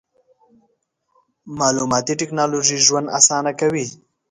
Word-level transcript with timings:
مالوماتي 1.57 2.13
ټکنالوژي 2.21 2.77
ژوند 2.85 3.07
اسانه 3.19 3.51
کوي. 3.59 3.85